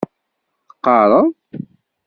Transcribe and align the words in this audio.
Teqqareḍ? 0.67 1.25